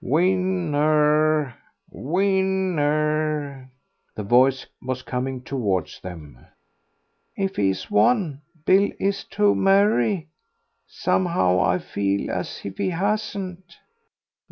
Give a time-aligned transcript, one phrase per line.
[0.03, 1.53] "Win ner,
[1.91, 3.69] win ner."
[4.15, 6.43] The voice was coming towards them.
[7.37, 10.27] "If he has won, Bill and I is to marry....
[10.87, 13.77] Somehow I feel as if he hasn't."